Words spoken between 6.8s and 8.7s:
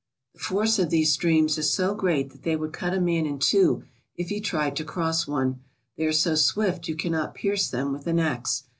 you cannot pierce them with an ax.